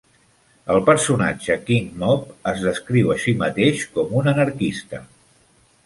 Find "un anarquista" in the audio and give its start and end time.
4.23-5.09